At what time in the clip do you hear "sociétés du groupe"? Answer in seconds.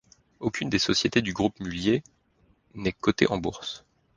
0.79-1.59